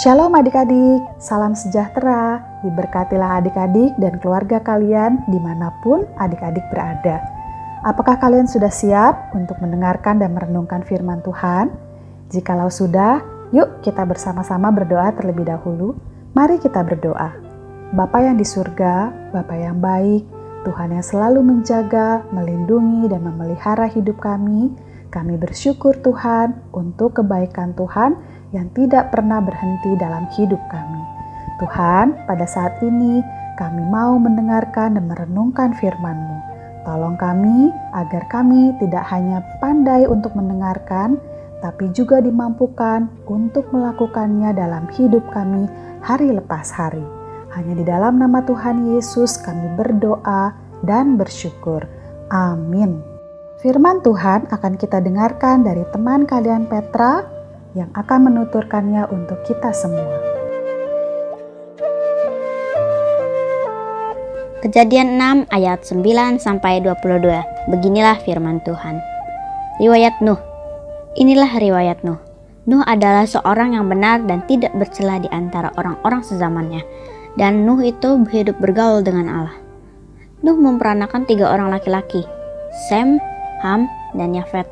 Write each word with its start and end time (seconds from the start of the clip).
Shalom 0.00 0.32
adik-adik, 0.32 1.20
salam 1.20 1.52
sejahtera, 1.52 2.40
diberkatilah 2.64 3.44
adik-adik 3.44 3.92
dan 4.00 4.16
keluarga 4.16 4.56
kalian 4.56 5.20
di 5.28 5.36
mana 5.36 5.76
pun 5.84 6.08
adik-adik 6.16 6.64
berada. 6.72 7.20
Apakah 7.84 8.16
kalian 8.16 8.48
sudah 8.48 8.72
siap 8.72 9.28
untuk 9.36 9.60
mendengarkan 9.60 10.16
dan 10.16 10.32
merenungkan 10.32 10.80
firman 10.88 11.20
Tuhan? 11.20 11.68
Jikalau 12.32 12.72
sudah, 12.72 13.20
yuk 13.52 13.84
kita 13.84 14.08
bersama-sama 14.08 14.72
berdoa 14.72 15.12
terlebih 15.12 15.44
dahulu. 15.44 15.92
Mari 16.32 16.56
kita 16.64 16.80
berdoa. 16.80 17.36
Bapa 17.92 18.24
yang 18.24 18.40
di 18.40 18.46
surga, 18.48 19.12
Bapa 19.36 19.52
yang 19.52 19.84
baik, 19.84 20.24
Tuhan 20.64 20.96
yang 20.96 21.04
selalu 21.04 21.44
menjaga, 21.44 22.24
melindungi, 22.32 23.04
dan 23.04 23.20
memelihara 23.20 23.84
hidup 23.84 24.16
kami, 24.16 24.72
kami 25.10 25.34
bersyukur 25.34 25.98
Tuhan 26.06 26.54
untuk 26.70 27.18
kebaikan 27.18 27.74
Tuhan 27.74 28.14
yang 28.54 28.70
tidak 28.78 29.10
pernah 29.10 29.42
berhenti 29.42 29.98
dalam 29.98 30.30
hidup 30.38 30.58
kami. 30.70 31.02
Tuhan, 31.58 32.14
pada 32.24 32.46
saat 32.46 32.78
ini 32.80 33.20
kami 33.58 33.84
mau 33.90 34.16
mendengarkan 34.16 34.96
dan 34.96 35.04
merenungkan 35.10 35.76
firman-Mu. 35.76 36.38
Tolong 36.86 37.18
kami 37.20 37.68
agar 37.92 38.24
kami 38.32 38.72
tidak 38.80 39.04
hanya 39.12 39.44
pandai 39.60 40.08
untuk 40.08 40.32
mendengarkan, 40.32 41.20
tapi 41.60 41.92
juga 41.92 42.24
dimampukan 42.24 43.10
untuk 43.28 43.68
melakukannya 43.68 44.56
dalam 44.56 44.88
hidup 44.96 45.26
kami 45.36 45.68
hari 46.00 46.32
lepas 46.32 46.72
hari. 46.72 47.04
Hanya 47.52 47.76
di 47.76 47.84
dalam 47.84 48.16
nama 48.16 48.40
Tuhan 48.46 48.96
Yesus 48.96 49.36
kami 49.42 49.76
berdoa 49.76 50.56
dan 50.86 51.20
bersyukur. 51.20 51.84
Amin. 52.32 53.09
Firman 53.60 54.00
Tuhan 54.00 54.48
akan 54.48 54.80
kita 54.80 55.04
dengarkan 55.04 55.60
dari 55.60 55.84
teman 55.92 56.24
kalian 56.24 56.64
Petra 56.64 57.28
yang 57.76 57.92
akan 57.92 58.32
menuturkannya 58.32 59.04
untuk 59.12 59.36
kita 59.44 59.68
semua. 59.76 60.16
Kejadian 64.64 65.20
6 65.44 65.52
ayat 65.52 65.84
9 65.84 66.40
sampai 66.40 66.80
22. 66.80 67.68
Beginilah 67.68 68.16
firman 68.24 68.64
Tuhan. 68.64 68.96
Riwayat 69.76 70.24
Nuh. 70.24 70.40
Inilah 71.20 71.52
riwayat 71.60 72.00
Nuh. 72.00 72.16
Nuh 72.64 72.80
adalah 72.88 73.28
seorang 73.28 73.76
yang 73.76 73.92
benar 73.92 74.24
dan 74.24 74.40
tidak 74.48 74.72
bercela 74.72 75.20
di 75.20 75.28
antara 75.28 75.68
orang-orang 75.76 76.24
sezamannya. 76.24 76.80
Dan 77.36 77.68
Nuh 77.68 77.84
itu 77.84 78.24
hidup 78.24 78.56
bergaul 78.56 79.04
dengan 79.04 79.28
Allah. 79.28 79.56
Nuh 80.40 80.56
memperanakan 80.56 81.28
tiga 81.28 81.52
orang 81.52 81.68
laki-laki, 81.68 82.24
Sem, 82.88 83.20
Ham, 83.60 83.88
dan 84.16 84.32
Yafet. 84.32 84.66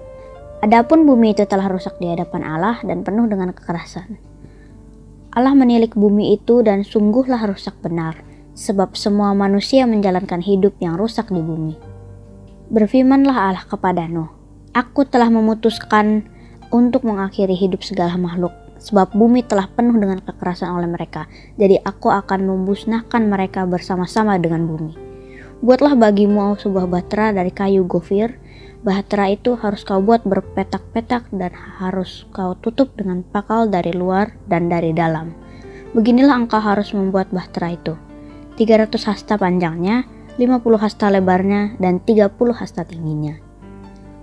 Adapun 0.64 1.06
bumi 1.06 1.36
itu 1.36 1.46
telah 1.46 1.70
rusak 1.70 2.00
di 2.02 2.10
hadapan 2.10 2.42
Allah 2.42 2.82
dan 2.82 3.06
penuh 3.06 3.30
dengan 3.30 3.54
kekerasan. 3.54 4.18
Allah 5.30 5.54
menilik 5.54 5.94
bumi 5.94 6.34
itu 6.34 6.66
dan 6.66 6.82
sungguhlah 6.82 7.46
rusak 7.46 7.78
benar, 7.78 8.18
sebab 8.58 8.98
semua 8.98 9.36
manusia 9.38 9.86
menjalankan 9.86 10.42
hidup 10.42 10.74
yang 10.82 10.98
rusak 10.98 11.30
di 11.30 11.38
bumi. 11.38 11.78
Berfirmanlah 12.74 13.36
Allah 13.36 13.64
kepada 13.64 14.10
Nuh, 14.10 14.28
Aku 14.74 15.06
telah 15.06 15.30
memutuskan 15.30 16.26
untuk 16.68 17.06
mengakhiri 17.06 17.54
hidup 17.54 17.80
segala 17.86 18.18
makhluk, 18.18 18.52
sebab 18.82 19.14
bumi 19.14 19.46
telah 19.46 19.70
penuh 19.70 19.96
dengan 19.96 20.20
kekerasan 20.20 20.74
oleh 20.74 20.90
mereka, 20.90 21.30
jadi 21.56 21.80
aku 21.82 22.12
akan 22.12 22.44
memusnahkan 22.44 23.24
mereka 23.24 23.64
bersama-sama 23.64 24.36
dengan 24.36 24.68
bumi. 24.68 24.92
Buatlah 25.58 25.98
bagimu 25.98 26.54
sebuah 26.60 26.86
bahtera 26.86 27.34
dari 27.34 27.50
kayu 27.50 27.82
gofir, 27.88 28.38
Bahtera 28.78 29.34
itu 29.34 29.58
harus 29.58 29.82
kau 29.82 29.98
buat 29.98 30.22
berpetak-petak 30.22 31.34
dan 31.34 31.50
harus 31.82 32.30
kau 32.30 32.54
tutup 32.62 32.94
dengan 32.94 33.26
pakal 33.26 33.66
dari 33.66 33.90
luar 33.90 34.38
dan 34.46 34.70
dari 34.70 34.94
dalam. 34.94 35.34
Beginilah 35.98 36.46
engkau 36.46 36.62
harus 36.62 36.94
membuat 36.94 37.26
bahtera 37.34 37.74
itu. 37.74 37.98
300 38.54 38.94
hasta 39.02 39.34
panjangnya, 39.34 40.06
50 40.38 40.78
hasta 40.78 41.10
lebarnya, 41.10 41.74
dan 41.82 41.98
30 42.06 42.30
hasta 42.54 42.86
tingginya. 42.86 43.38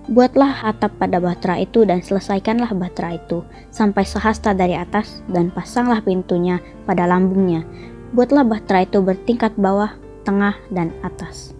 Buatlah 0.06 0.62
atap 0.62 1.02
pada 1.02 1.18
bahtera 1.18 1.58
itu 1.58 1.82
dan 1.82 1.98
selesaikanlah 1.98 2.70
bahtera 2.78 3.18
itu 3.18 3.42
sampai 3.74 4.06
sehasta 4.06 4.54
dari 4.54 4.78
atas 4.78 5.20
dan 5.26 5.50
pasanglah 5.50 5.98
pintunya 5.98 6.62
pada 6.86 7.10
lambungnya. 7.10 7.66
Buatlah 8.14 8.46
bahtera 8.46 8.86
itu 8.86 9.02
bertingkat 9.02 9.58
bawah, 9.58 9.98
tengah, 10.22 10.54
dan 10.70 10.94
atas. 11.02 11.55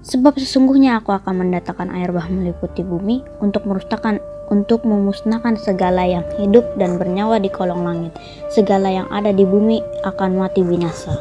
Sebab 0.00 0.40
sesungguhnya 0.40 1.04
aku 1.04 1.12
akan 1.12 1.44
mendatangkan 1.44 1.92
air 1.92 2.08
bah 2.08 2.24
meliputi 2.32 2.80
bumi 2.80 3.20
untuk 3.44 3.68
merusakkan 3.68 4.16
untuk 4.48 4.82
memusnahkan 4.82 5.60
segala 5.60 6.08
yang 6.08 6.24
hidup 6.40 6.64
dan 6.80 6.96
bernyawa 6.96 7.36
di 7.36 7.52
kolong 7.52 7.84
langit. 7.84 8.12
Segala 8.48 8.88
yang 8.88 9.06
ada 9.12 9.30
di 9.30 9.44
bumi 9.44 9.84
akan 10.08 10.40
mati 10.40 10.64
binasa. 10.64 11.20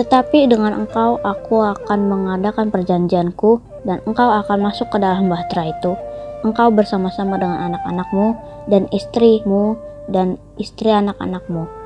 Tetapi 0.00 0.48
dengan 0.48 0.80
engkau 0.80 1.20
aku 1.20 1.60
akan 1.60 2.08
mengadakan 2.08 2.72
perjanjianku 2.72 3.60
dan 3.84 4.00
engkau 4.08 4.32
akan 4.32 4.64
masuk 4.64 4.88
ke 4.88 4.96
dalam 4.96 5.28
bahtera 5.28 5.68
itu. 5.68 5.92
Engkau 6.40 6.72
bersama-sama 6.72 7.36
dengan 7.36 7.68
anak-anakmu 7.68 8.32
dan 8.72 8.88
istrimu 8.96 9.76
dan 10.08 10.40
istri 10.56 10.88
anak-anakmu 10.88 11.79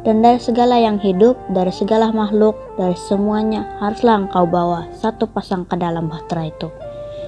dan 0.00 0.24
dari 0.24 0.40
segala 0.40 0.80
yang 0.80 0.96
hidup, 0.96 1.36
dari 1.52 1.68
segala 1.68 2.08
makhluk, 2.08 2.56
dari 2.80 2.96
semuanya 2.96 3.68
haruslah 3.84 4.24
engkau 4.24 4.48
bawa 4.48 4.88
satu 4.96 5.28
pasang 5.28 5.68
ke 5.68 5.76
dalam 5.76 6.08
bahtera 6.08 6.48
itu, 6.48 6.72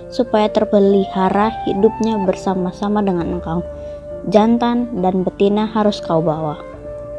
supaya 0.09 0.49
terpelihara 0.49 1.53
hidupnya 1.69 2.16
bersama-sama 2.25 3.05
dengan 3.05 3.41
engkau. 3.41 3.60
Jantan 4.33 5.03
dan 5.05 5.27
betina 5.27 5.69
harus 5.69 6.00
kau 6.00 6.25
bawa. 6.25 6.56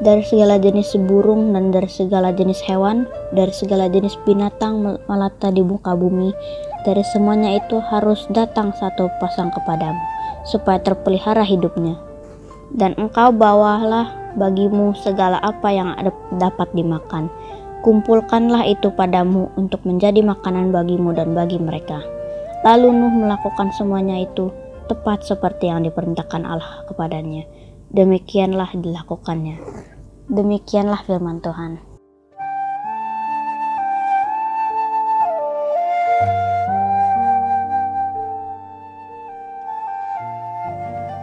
Dari 0.02 0.26
segala 0.26 0.58
jenis 0.58 0.98
burung 1.06 1.54
dan 1.54 1.70
dari 1.70 1.88
segala 1.88 2.34
jenis 2.34 2.60
hewan, 2.66 3.06
dari 3.30 3.54
segala 3.54 3.86
jenis 3.88 4.18
binatang 4.26 4.82
melata 5.06 5.54
di 5.54 5.62
muka 5.62 5.94
bumi, 5.94 6.34
dari 6.82 7.06
semuanya 7.14 7.62
itu 7.62 7.78
harus 7.94 8.26
datang 8.34 8.74
satu 8.74 9.06
pasang 9.22 9.54
kepadamu, 9.54 10.02
supaya 10.50 10.82
terpelihara 10.82 11.46
hidupnya. 11.46 11.96
Dan 12.74 12.98
engkau 12.98 13.30
bawalah 13.30 14.23
bagimu 14.36 14.94
segala 14.98 15.38
apa 15.42 15.70
yang 15.70 15.94
dapat 16.38 16.70
dimakan. 16.74 17.30
Kumpulkanlah 17.84 18.64
itu 18.64 18.90
padamu 18.96 19.52
untuk 19.60 19.84
menjadi 19.84 20.24
makanan 20.24 20.72
bagimu 20.72 21.12
dan 21.12 21.36
bagi 21.36 21.60
mereka. 21.60 22.00
Lalu 22.64 22.96
Nuh 22.96 23.12
melakukan 23.28 23.76
semuanya 23.76 24.24
itu 24.24 24.48
tepat 24.88 25.28
seperti 25.28 25.68
yang 25.68 25.84
diperintahkan 25.84 26.48
Allah 26.48 26.88
kepadanya. 26.88 27.44
Demikianlah 27.92 28.72
dilakukannya. 28.72 29.60
Demikianlah 30.32 31.04
firman 31.04 31.44
Tuhan. 31.44 31.94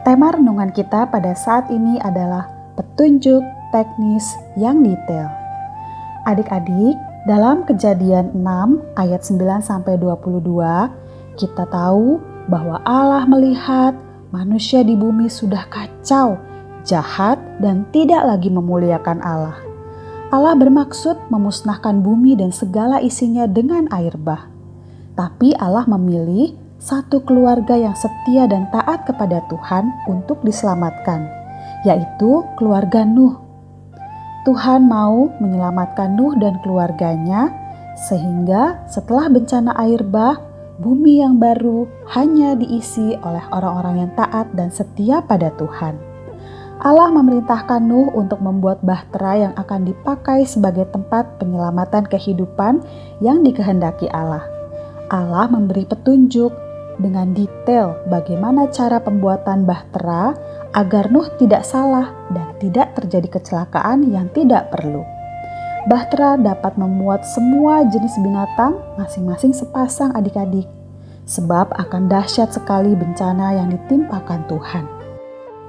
Tema 0.00 0.32
renungan 0.34 0.75
kita 0.75 1.09
pada 1.09 1.32
saat 1.38 1.71
ini 1.71 1.97
adalah 2.03 2.59
petunjuk 2.80 3.44
teknis 3.76 4.24
yang 4.56 4.80
detail. 4.80 5.28
Adik-adik, 6.24 6.96
dalam 7.28 7.68
kejadian 7.68 8.32
6 8.32 8.96
ayat 8.96 9.20
9 9.20 9.60
sampai 9.60 10.00
22, 10.00 10.41
kita 11.36 11.68
tahu 11.68 12.16
bahwa 12.48 12.80
Allah 12.88 13.28
melihat 13.28 13.92
manusia 14.32 14.80
di 14.80 14.96
bumi 14.96 15.28
sudah 15.28 15.68
kacau, 15.68 16.41
jahat 16.88 17.36
dan 17.60 17.84
tidak 17.92 18.24
lagi 18.24 18.48
memuliakan 18.48 19.20
Allah. 19.20 19.60
Allah 20.32 20.56
bermaksud 20.56 21.28
memusnahkan 21.28 22.00
bumi 22.00 22.38
dan 22.41 22.54
segala 22.54 23.04
isinya 23.04 23.44
dengan 23.44 23.91
air 23.92 24.16
bah. 24.16 24.48
Tapi 25.18 25.53
Allah 25.60 25.84
memilih 25.84 26.56
satu 26.80 27.21
keluarga 27.21 27.77
yang 27.77 27.92
setia 27.92 28.48
dan 28.48 28.65
taat 28.72 29.04
kepada 29.04 29.44
Tuhan 29.53 29.92
untuk 30.09 30.41
diselamatkan 30.41 31.40
yaitu 31.84 32.44
keluarga 32.56 33.04
Nuh. 33.06 33.36
Tuhan 34.48 34.88
mau 34.88 35.28
menyelamatkan 35.41 36.16
Nuh 36.16 36.32
dan 36.41 36.56
keluarganya, 36.65 37.53
sehingga 38.09 38.80
setelah 38.88 39.28
bencana 39.28 39.77
air 39.77 40.00
bah, 40.00 40.41
bumi 40.80 41.21
yang 41.21 41.36
baru 41.36 41.84
hanya 42.16 42.56
diisi 42.56 43.12
oleh 43.21 43.44
orang-orang 43.53 44.09
yang 44.09 44.12
taat 44.16 44.48
dan 44.56 44.72
setia 44.72 45.21
pada 45.21 45.53
Tuhan. 45.60 46.10
Allah 46.80 47.12
memerintahkan 47.12 47.84
Nuh 47.84 48.09
untuk 48.16 48.41
membuat 48.41 48.80
bahtera 48.80 49.36
yang 49.36 49.53
akan 49.53 49.84
dipakai 49.84 50.48
sebagai 50.48 50.88
tempat 50.88 51.36
penyelamatan 51.36 52.09
kehidupan 52.09 52.80
yang 53.21 53.44
dikehendaki 53.44 54.09
Allah. 54.09 54.48
Allah 55.12 55.44
memberi 55.53 55.84
petunjuk 55.84 56.48
dengan 56.97 57.36
detail 57.36 58.00
bagaimana 58.09 58.72
cara 58.72 58.97
pembuatan 58.97 59.68
bahtera 59.68 60.32
agar 60.70 61.10
Nuh 61.10 61.26
tidak 61.38 61.66
salah 61.66 62.14
dan 62.30 62.54
tidak 62.62 62.94
terjadi 62.94 63.40
kecelakaan 63.40 64.06
yang 64.06 64.30
tidak 64.30 64.70
perlu. 64.70 65.02
Bahtera 65.88 66.36
dapat 66.36 66.76
memuat 66.76 67.24
semua 67.24 67.82
jenis 67.88 68.14
binatang 68.20 68.76
masing-masing 69.00 69.56
sepasang 69.56 70.12
adik-adik, 70.12 70.68
sebab 71.24 71.72
akan 71.74 72.06
dahsyat 72.06 72.52
sekali 72.52 72.92
bencana 72.92 73.56
yang 73.56 73.72
ditimpakan 73.72 74.44
Tuhan. 74.46 74.84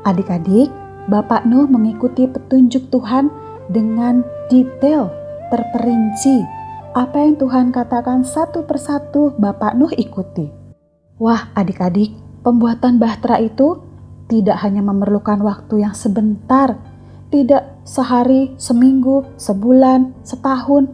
Adik-adik, 0.03 0.68
Bapak 1.07 1.48
Nuh 1.48 1.65
mengikuti 1.65 2.27
petunjuk 2.30 2.92
Tuhan 2.94 3.31
dengan 3.71 4.21
detail, 4.51 5.09
terperinci. 5.50 6.44
Apa 6.92 7.24
yang 7.24 7.39
Tuhan 7.39 7.71
katakan 7.71 8.27
satu 8.27 8.68
persatu 8.68 9.31
Bapak 9.39 9.80
Nuh 9.80 9.95
ikuti. 9.95 10.51
Wah 11.18 11.50
adik-adik, 11.56 12.12
pembuatan 12.44 13.00
bahtera 13.00 13.39
itu 13.39 13.80
tidak 14.31 14.63
hanya 14.63 14.80
memerlukan 14.80 15.44
waktu 15.44 15.83
yang 15.83 15.92
sebentar, 15.92 16.80
tidak 17.28 17.83
sehari, 17.83 18.56
seminggu, 18.56 19.28
sebulan, 19.36 20.16
setahun. 20.24 20.88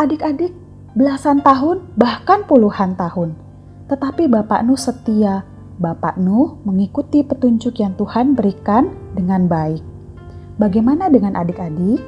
Adik-adik, 0.00 0.56
belasan 0.96 1.44
tahun, 1.44 1.84
bahkan 2.00 2.48
puluhan 2.48 2.96
tahun. 2.96 3.36
Tetapi 3.92 4.32
Bapak 4.32 4.64
Nuh 4.64 4.80
setia. 4.80 5.44
Bapak 5.76 6.16
Nuh 6.16 6.56
mengikuti 6.64 7.20
petunjuk 7.20 7.76
yang 7.76 7.92
Tuhan 8.00 8.32
berikan 8.32 8.88
dengan 9.12 9.44
baik. 9.44 9.84
Bagaimana 10.56 11.12
dengan 11.12 11.36
adik-adik? 11.36 12.00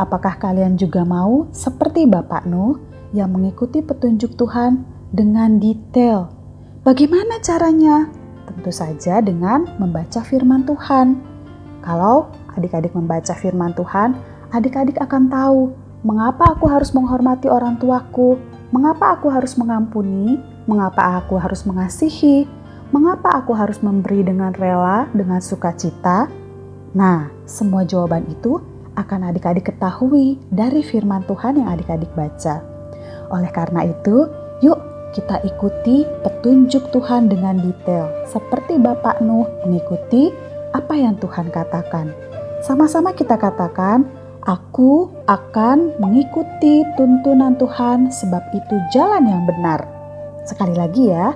Apakah 0.00 0.40
kalian 0.40 0.80
juga 0.80 1.04
mau 1.04 1.44
seperti 1.52 2.08
Bapak 2.08 2.48
Nuh 2.48 2.80
yang 3.12 3.28
mengikuti 3.36 3.84
petunjuk 3.84 4.40
Tuhan 4.40 4.88
dengan 5.12 5.60
detail? 5.60 6.32
Bagaimana 6.80 7.36
caranya? 7.44 8.23
Tentu 8.44 8.70
saja 8.70 9.20
dengan 9.24 9.68
membaca 9.80 10.20
firman 10.20 10.68
Tuhan. 10.68 11.20
Kalau 11.84 12.32
adik-adik 12.56 12.92
membaca 12.96 13.32
firman 13.36 13.72
Tuhan, 13.76 14.16
adik-adik 14.52 15.00
akan 15.00 15.28
tahu 15.28 15.72
mengapa 16.04 16.52
aku 16.56 16.68
harus 16.68 16.92
menghormati 16.92 17.48
orang 17.48 17.80
tuaku, 17.80 18.36
mengapa 18.72 19.16
aku 19.16 19.32
harus 19.32 19.56
mengampuni, 19.56 20.40
Mengapa 20.64 21.20
aku 21.20 21.36
harus 21.36 21.60
mengasihi? 21.68 22.48
Mengapa 22.88 23.36
aku 23.36 23.52
harus 23.52 23.84
memberi 23.84 24.24
dengan 24.24 24.48
rela, 24.56 25.04
dengan 25.12 25.44
sukacita? 25.44 26.32
Nah, 26.96 27.28
semua 27.44 27.84
jawaban 27.84 28.24
itu 28.32 28.64
akan 28.96 29.28
adik-adik 29.28 29.68
ketahui 29.68 30.40
dari 30.48 30.80
firman 30.80 31.20
Tuhan 31.28 31.60
yang 31.60 31.68
adik-adik 31.68 32.08
baca. 32.16 32.64
Oleh 33.28 33.52
karena 33.52 33.84
itu, 33.84 34.24
yuk 34.64 34.80
kita 35.14 35.40
ikuti 35.46 36.02
petunjuk 36.26 36.90
Tuhan 36.90 37.30
dengan 37.30 37.62
detail, 37.62 38.10
seperti 38.26 38.76
Bapak 38.82 39.22
Nuh 39.22 39.46
mengikuti 39.62 40.34
apa 40.74 40.98
yang 40.98 41.14
Tuhan 41.22 41.54
katakan. 41.54 42.10
Sama-sama 42.66 43.14
kita 43.14 43.38
katakan, 43.38 44.04
"Aku 44.42 45.08
akan 45.30 45.94
mengikuti 46.02 46.82
tuntunan 46.98 47.54
Tuhan, 47.54 48.10
sebab 48.10 48.42
itu 48.52 48.76
jalan 48.90 49.24
yang 49.24 49.46
benar." 49.46 49.86
Sekali 50.42 50.74
lagi 50.74 51.08
ya, 51.08 51.32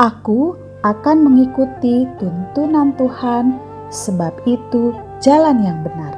aku 0.00 0.56
akan 0.80 1.28
mengikuti 1.28 2.08
tuntunan 2.16 2.96
Tuhan, 2.96 3.60
sebab 3.92 4.32
itu 4.48 4.96
jalan 5.20 5.60
yang 5.60 5.84
benar. 5.84 6.16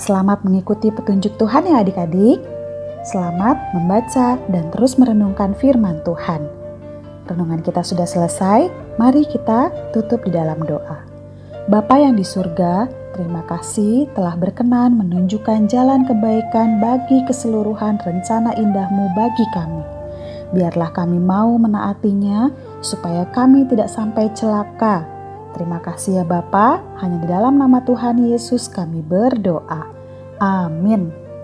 Selamat 0.00 0.40
mengikuti 0.48 0.88
petunjuk 0.88 1.36
Tuhan 1.36 1.68
ya 1.68 1.84
adik-adik. 1.84 2.40
Selamat 3.00 3.56
membaca 3.72 4.36
dan 4.52 4.68
terus 4.76 5.00
merenungkan 5.00 5.56
firman 5.56 6.04
Tuhan. 6.04 6.44
Renungan 7.24 7.64
kita 7.64 7.80
sudah 7.80 8.04
selesai, 8.04 8.68
mari 9.00 9.24
kita 9.24 9.72
tutup 9.96 10.20
di 10.28 10.36
dalam 10.36 10.60
doa. 10.68 11.00
Bapa 11.72 11.96
yang 11.96 12.20
di 12.20 12.26
surga, 12.26 12.92
terima 13.16 13.40
kasih 13.48 14.04
telah 14.12 14.36
berkenan 14.36 15.00
menunjukkan 15.00 15.64
jalan 15.72 16.04
kebaikan 16.04 16.76
bagi 16.76 17.24
keseluruhan 17.24 17.96
rencana 18.04 18.52
indahmu 18.60 19.08
bagi 19.16 19.48
kami. 19.56 19.80
Biarlah 20.52 20.92
kami 20.92 21.16
mau 21.16 21.56
menaatinya 21.56 22.52
supaya 22.84 23.24
kami 23.32 23.64
tidak 23.64 23.88
sampai 23.88 24.28
celaka. 24.36 25.08
Terima 25.56 25.80
kasih 25.80 26.20
ya 26.20 26.24
Bapa, 26.28 26.84
hanya 27.00 27.16
di 27.16 27.28
dalam 27.32 27.56
nama 27.56 27.80
Tuhan 27.80 28.28
Yesus 28.28 28.68
kami 28.68 29.00
berdoa. 29.00 29.88
Amin. 30.36 31.19